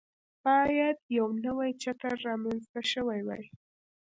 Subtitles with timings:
[0.45, 3.45] باید یو نوی چتر رامنځته شوی وای.